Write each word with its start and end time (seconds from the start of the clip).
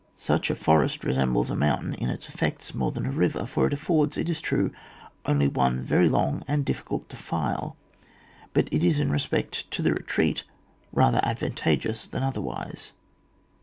Such 0.17 0.49
a 0.49 0.55
forest 0.55 1.03
resembles 1.03 1.51
amountain 1.51 1.93
in 1.93 2.09
its 2.09 2.25
effecta 2.27 2.73
more 2.75 2.91
than 2.91 3.05
a 3.05 3.11
river: 3.11 3.45
for 3.45 3.67
it 3.67 3.73
affords, 3.73 4.17
it 4.17 4.29
is 4.29 4.41
true, 4.41 4.71
only 5.27 5.47
one 5.47 5.83
very 5.83 6.09
long 6.09 6.41
and 6.47 6.65
diflicidt 6.65 7.07
defile, 7.07 7.75
but 8.51 8.67
it 8.71 8.83
is 8.83 8.99
in 8.99 9.11
respect 9.11 9.69
to 9.69 9.83
the 9.83 9.93
retreat 9.93 10.43
rather 10.91 11.19
advantageous 11.23 12.07
than 12.07 12.23
otherwise. 12.23 12.93